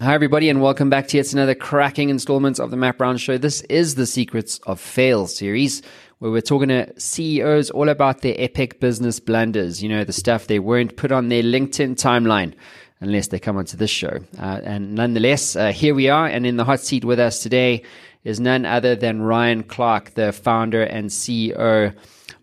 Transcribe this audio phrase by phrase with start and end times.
[0.00, 3.36] Hi, everybody, and welcome back to yet another cracking installment of the Matt Brown Show.
[3.36, 5.82] This is the Secrets of Fail series,
[6.20, 9.82] where we're talking to CEOs all about their epic business blunders.
[9.82, 12.54] You know, the stuff they weren't put on their LinkedIn timeline
[13.00, 14.20] unless they come onto this show.
[14.38, 17.82] Uh, and nonetheless, uh, here we are, and in the hot seat with us today
[18.22, 21.92] is none other than Ryan Clark, the founder and CEO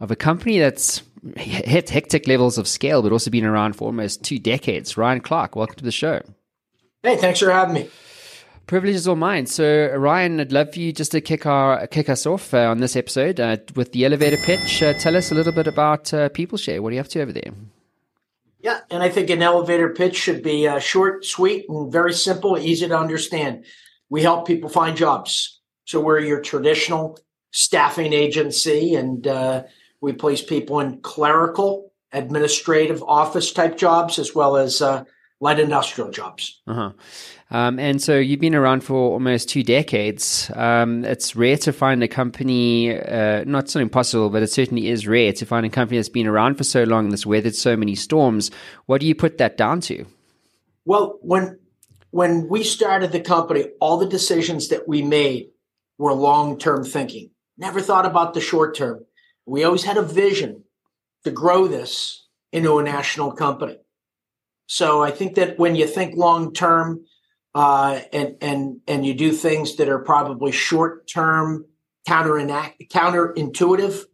[0.00, 1.02] of a company that's
[1.36, 4.96] hit hectic levels of scale, but also been around for almost two decades.
[4.96, 6.22] Ryan Clark, welcome to the show.
[7.02, 7.90] Hey, thanks for having me.
[8.66, 9.46] Privilege is all mine.
[9.46, 12.78] So, Ryan, I'd love for you just to kick our kick us off uh, on
[12.78, 14.82] this episode uh, with the elevator pitch.
[14.82, 16.80] Uh, tell us a little bit about uh, PeopleShare.
[16.80, 17.52] What are you up to over there?
[18.60, 22.56] Yeah, and I think an elevator pitch should be uh, short, sweet, and very simple,
[22.56, 23.64] easy to understand.
[24.08, 25.60] We help people find jobs.
[25.84, 27.18] So we're your traditional
[27.50, 29.64] staffing agency, and uh,
[30.00, 35.02] we place people in clerical, administrative, office type jobs, as well as uh,
[35.42, 36.62] light industrial jobs.
[36.68, 36.92] Uh-huh.
[37.50, 40.52] Um, and so you've been around for almost two decades.
[40.54, 45.08] Um, it's rare to find a company, uh, not so impossible, but it certainly is
[45.08, 47.96] rare to find a company that's been around for so long, that's weathered so many
[47.96, 48.52] storms.
[48.86, 50.06] What do you put that down to?
[50.84, 51.58] Well, when
[52.12, 55.48] when we started the company, all the decisions that we made
[55.98, 57.30] were long term thinking.
[57.58, 59.04] Never thought about the short term.
[59.44, 60.62] We always had a vision
[61.24, 63.78] to grow this into a national company.
[64.66, 67.04] So I think that when you think long term
[67.54, 71.66] uh, and and and you do things that are probably short term,
[72.06, 74.04] counter counterintuitive,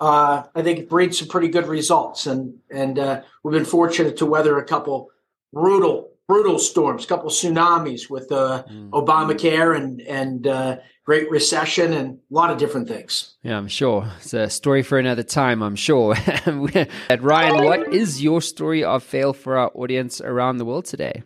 [0.00, 2.26] uh, I think it breeds some pretty good results.
[2.26, 5.10] And and uh, we've been fortunate to weather a couple
[5.52, 8.90] brutal brutal storms, a couple tsunamis with uh, mm.
[8.90, 13.36] Obamacare and and uh, Great Recession and a lot of different things.
[13.42, 15.62] Yeah, I'm sure it's a story for another time.
[15.62, 16.14] I'm sure.
[17.10, 21.22] At Ryan, what is your story of fail for our audience around the world today?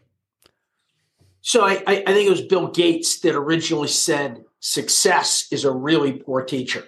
[1.40, 6.14] So I, I think it was Bill Gates that originally said success is a really
[6.14, 6.84] poor teacher.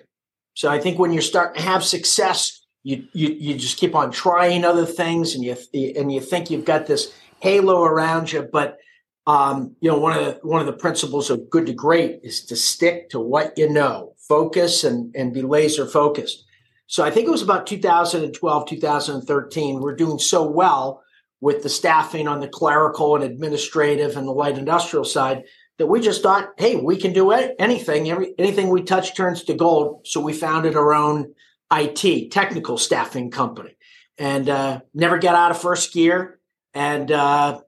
[0.54, 4.10] So I think when you're starting to have success, you you you just keep on
[4.10, 8.42] trying other things, and you and you think you've got this halo around you.
[8.42, 8.78] But
[9.26, 12.44] um, you know, one of the one of the principles of good to great is
[12.46, 16.44] to stick to what you know, focus and and be laser focused.
[16.86, 19.80] So I think it was about 2012, 2013.
[19.80, 21.04] We're doing so well
[21.40, 25.44] with the staffing on the clerical and administrative and the light industrial side
[25.78, 28.10] that we just thought, hey, we can do anything.
[28.10, 30.04] Every, anything we touch turns to gold.
[30.04, 31.32] So we founded our own
[31.72, 33.76] IT technical staffing company
[34.18, 36.39] and uh, never got out of first gear.
[36.74, 37.60] And uh,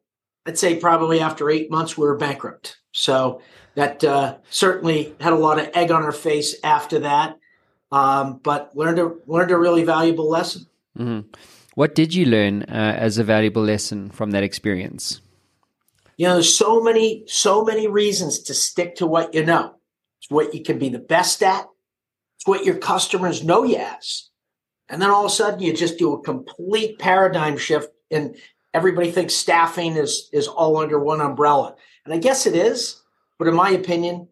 [0.47, 2.79] I'd say probably after eight months, we were bankrupt.
[2.93, 3.41] So
[3.75, 7.39] that uh, certainly had a lot of egg on our face after that,
[7.91, 10.67] um, but learned a learned a really valuable lesson.
[10.99, 11.29] Mm-hmm.
[11.75, 15.21] What did you learn uh, as a valuable lesson from that experience?
[16.19, 19.77] You know, there's so many so many reasons to stick to what you know.
[20.21, 21.67] It's what you can be the best at.
[22.37, 24.29] It's what your customers know you as.
[24.89, 28.37] And then all of a sudden, you just do a complete paradigm shift and
[28.75, 31.77] everybody thinks staffing is is all under one umbrella.
[32.05, 33.03] And i guess it is
[33.39, 34.29] but in my opinion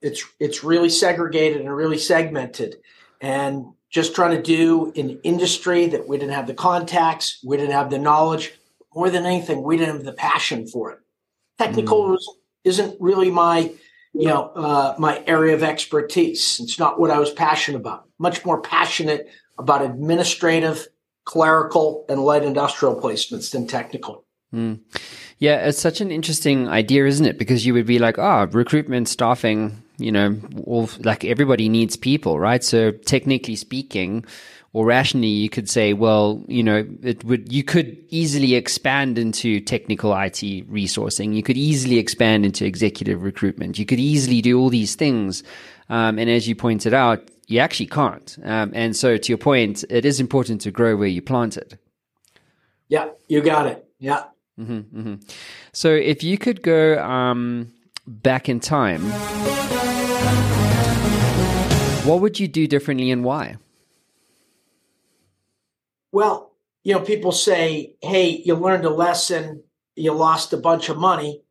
[0.00, 2.76] it's it's really segregated and really segmented.
[3.20, 7.72] And just trying to do an industry that we didn't have the contacts we didn't
[7.72, 8.52] have the knowledge
[8.94, 10.98] more than anything we didn't have the passion for it.
[11.58, 12.18] Technical mm.
[12.64, 13.72] isn't really my
[14.12, 16.60] you know uh, my area of expertise.
[16.60, 18.08] It's not what i was passionate about.
[18.18, 20.86] Much more passionate about administrative
[21.26, 24.24] clerical and light industrial placements than technical.
[24.54, 24.80] Mm.
[25.38, 27.38] Yeah, it's such an interesting idea, isn't it?
[27.38, 32.38] Because you would be like, oh, recruitment, staffing, you know, all, like everybody needs people,
[32.38, 32.64] right?
[32.64, 34.24] So technically speaking,
[34.72, 39.58] or rationally, you could say, well, you know, it would you could easily expand into
[39.60, 41.34] technical IT resourcing.
[41.34, 43.78] You could easily expand into executive recruitment.
[43.78, 45.42] You could easily do all these things.
[45.88, 48.36] Um, and as you pointed out, you actually can't.
[48.42, 51.78] Um, and so, to your point, it is important to grow where you plant it.
[52.88, 53.88] Yeah, you got it.
[53.98, 54.24] Yeah.
[54.58, 55.14] Mm-hmm, mm-hmm.
[55.72, 57.72] So, if you could go um,
[58.06, 59.02] back in time,
[62.06, 63.56] what would you do differently and why?
[66.12, 69.62] Well, you know, people say, hey, you learned a lesson,
[69.94, 71.42] you lost a bunch of money,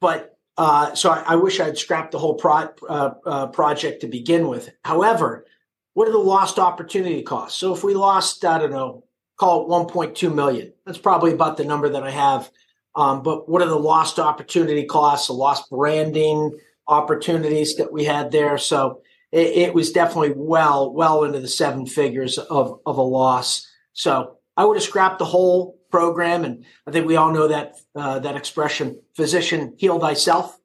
[0.00, 4.08] but uh, so I, I, wish I'd scrapped the whole pro, uh, uh, project to
[4.08, 4.70] begin with.
[4.84, 5.46] However,
[5.94, 7.58] what are the lost opportunity costs?
[7.60, 9.04] So if we lost, I don't know,
[9.36, 12.50] call it 1.2 million, that's probably about the number that I have.
[12.96, 16.58] Um, but what are the lost opportunity costs, the lost branding
[16.88, 18.58] opportunities that we had there?
[18.58, 23.64] So it, it was definitely well, well into the seven figures of, of a loss.
[23.92, 27.76] So I would have scrapped the whole program, and I think we all know that
[27.94, 30.58] uh, that expression, "physician heal thyself."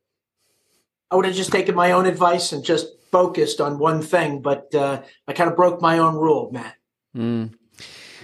[1.11, 4.73] I would have just taken my own advice and just focused on one thing, but
[4.73, 6.75] uh, I kind of broke my own rule, Matt.
[7.15, 7.53] Mm.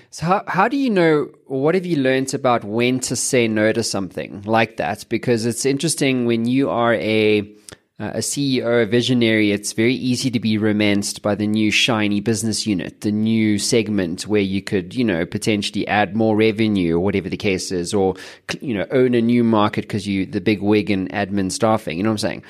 [0.09, 3.71] So how, how do you know, what have you learned about when to say no
[3.71, 5.05] to something like that?
[5.07, 7.55] Because it's interesting when you are a,
[7.99, 12.21] uh, a CEO, a visionary, it's very easy to be romanced by the new shiny
[12.21, 16.99] business unit, the new segment where you could, you know, potentially add more revenue or
[16.99, 18.15] whatever the case is, or,
[18.61, 22.03] you know, own a new market because you, the big wig and admin staffing, you
[22.03, 22.43] know what I'm saying?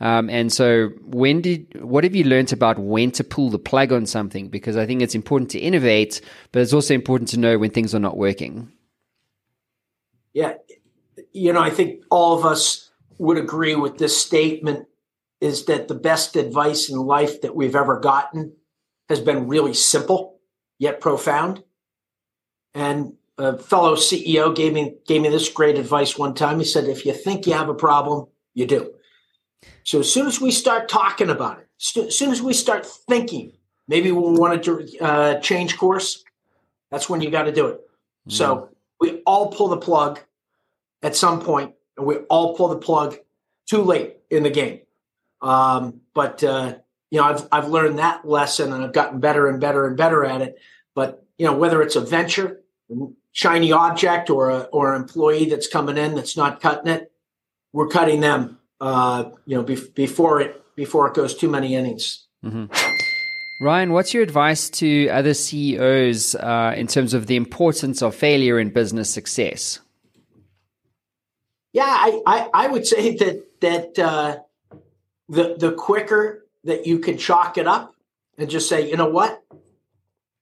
[0.00, 3.92] Um, and so, when did what have you learned about when to pull the plug
[3.92, 4.48] on something?
[4.48, 6.20] Because I think it's important to innovate,
[6.52, 8.70] but it's also important to know when things are not working.
[10.34, 10.54] Yeah,
[11.32, 14.86] you know, I think all of us would agree with this statement:
[15.40, 18.52] is that the best advice in life that we've ever gotten
[19.08, 20.40] has been really simple
[20.78, 21.62] yet profound.
[22.74, 26.58] And a fellow CEO gave me gave me this great advice one time.
[26.58, 28.94] He said, "If you think you have a problem, you do."
[29.84, 31.68] So as soon as we start talking about it,
[31.98, 33.52] as soon as we start thinking,
[33.88, 36.24] maybe we want to uh, change course,
[36.90, 37.80] that's when you got to do it.
[38.28, 38.32] Mm.
[38.32, 38.68] So
[39.00, 40.20] we all pull the plug
[41.02, 43.18] at some point, and we all pull the plug
[43.68, 44.80] too late in the game.
[45.46, 46.76] Um, but uh,
[47.10, 50.24] you know, I've I've learned that lesson, and I've gotten better and better and better
[50.24, 50.58] at it.
[50.94, 52.60] But you know, whether it's a venture,
[53.32, 57.12] shiny object, or a or an employee that's coming in that's not cutting it,
[57.72, 62.26] we're cutting them uh, you know, be- before it before it goes too many innings.
[62.44, 62.66] Mm-hmm.
[63.64, 68.58] Ryan, what's your advice to other CEOs uh, in terms of the importance of failure
[68.58, 69.80] in business success?
[71.72, 74.38] Yeah, I, I, I would say that that uh,
[75.28, 77.94] the the quicker that you can chalk it up
[78.38, 79.42] and just say, you know what,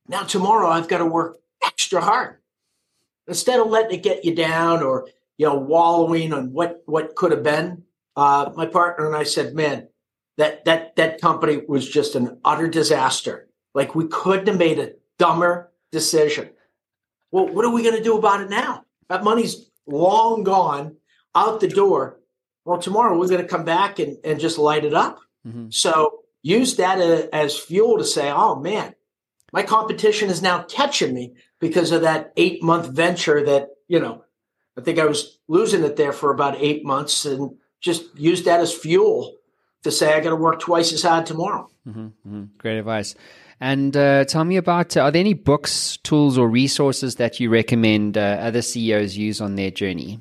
[0.08, 2.38] now tomorrow I've got to work extra hard
[3.26, 5.08] instead of letting it get you down or
[5.38, 7.84] you know wallowing on what what could have been
[8.16, 9.88] uh, my partner and I said, "Man,
[10.36, 13.48] that that that company was just an utter disaster.
[13.75, 16.50] Like we couldn't have made a dumber decision.
[17.31, 18.84] Well, what are we going to do about it now?
[19.08, 20.96] That money's long gone
[21.34, 22.20] out the door.
[22.64, 25.20] Well, tomorrow we're going to come back and, and just light it up.
[25.46, 25.69] Mm-hmm.
[25.70, 26.99] So use that
[27.32, 28.94] as fuel to say, oh man,
[29.52, 34.25] my competition is now catching me because of that eight month venture that, you know,
[34.76, 38.61] I think I was losing it there for about eight months and just use that
[38.61, 39.37] as fuel
[39.82, 41.70] to say I got to work twice as hard tomorrow.
[41.87, 42.44] Mm-hmm, mm-hmm.
[42.58, 43.14] Great advice.
[43.60, 47.50] And uh, tell me about uh, are there any books, tools, or resources that you
[47.50, 50.19] recommend uh, other CEOs use on their journey?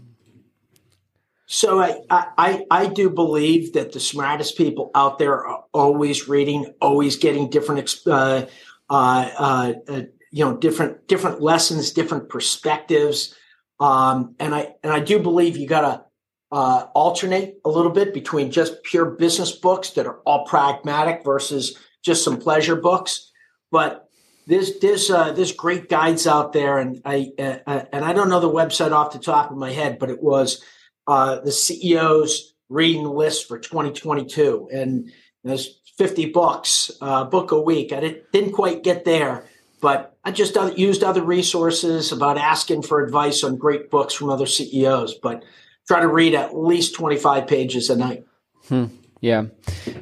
[1.46, 6.74] So I, I I do believe that the smartest people out there are always reading,
[6.82, 8.46] always getting different uh,
[8.90, 10.02] uh, uh,
[10.32, 13.36] you know different different lessons, different perspectives,
[13.80, 16.06] um, and I and I do believe you got to
[16.54, 21.78] uh, alternate a little bit between just pure business books that are all pragmatic versus
[22.04, 23.32] just some pleasure books.
[23.70, 24.08] But
[24.48, 28.30] there's there's uh, there's great guides out there, and I uh, uh and I don't
[28.30, 30.64] know the website off the top of my head, but it was
[31.08, 35.12] uh, the CEO's reading list for 2022, and
[35.44, 37.94] there's 50 books, uh, book a week.
[37.94, 39.46] I didn't, didn't quite get there,
[39.82, 44.46] but I just used other resources about asking for advice on great books from other
[44.46, 45.16] CEOs.
[45.16, 45.44] But
[45.88, 48.24] try to read at least 25 pages a night.
[48.70, 48.86] Hmm.
[49.20, 49.46] Yeah,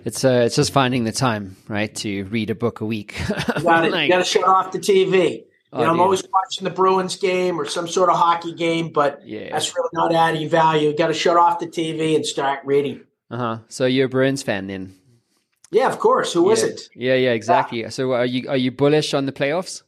[0.04, 3.20] it's uh, it's just finding the time, right, to read a book a week.
[3.58, 5.44] you got to shut off the TV.
[5.74, 9.26] You oh, I'm always watching the Bruins game or some sort of hockey game, but
[9.26, 9.52] yeah.
[9.52, 10.90] that's really not adding value.
[10.90, 13.06] You got to shut off the TV and start reading.
[13.30, 13.58] Uh huh.
[13.70, 14.94] So you're a Bruins fan then?
[15.72, 16.34] Yeah, of course.
[16.34, 16.66] Who yeah.
[16.66, 17.82] not Yeah, yeah, exactly.
[17.82, 17.90] Yeah.
[17.90, 19.84] So are you are you bullish on the playoffs?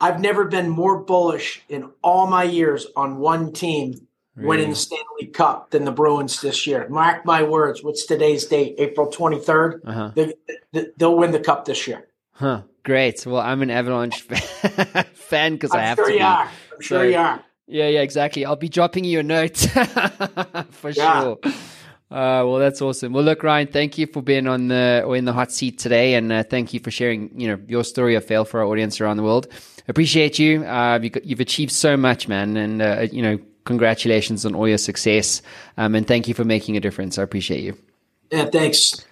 [0.00, 4.48] I've never been more bullish in all my years on one team really?
[4.48, 6.88] winning the Stanley Cup than the Bruins this year.
[6.88, 7.82] Mark my words.
[7.82, 8.76] What's today's date?
[8.78, 9.80] April 23rd.
[9.84, 10.12] Uh-huh.
[10.14, 12.06] They, will win the cup this year.
[12.32, 12.62] Huh.
[12.88, 13.26] Great.
[13.26, 14.22] Well, I'm an Avalanche
[15.12, 16.12] fan because I have sure to.
[16.12, 16.24] You be.
[16.24, 16.48] Are.
[16.72, 17.44] I'm sure so, you are.
[17.66, 18.46] Yeah, yeah, exactly.
[18.46, 19.58] I'll be dropping you a note
[20.70, 21.20] for yeah.
[21.20, 21.38] sure.
[21.44, 23.12] Uh, well, that's awesome.
[23.12, 26.14] Well, look, Ryan, thank you for being on the or in the hot seat today,
[26.14, 29.02] and uh, thank you for sharing, you know, your story of fail for our audience
[29.02, 29.48] around the world.
[29.86, 30.64] Appreciate you.
[30.64, 35.42] Uh, you've achieved so much, man, and uh, you know, congratulations on all your success,
[35.76, 37.18] um, and thank you for making a difference.
[37.18, 37.76] I appreciate you.
[38.30, 39.04] Yeah, thanks.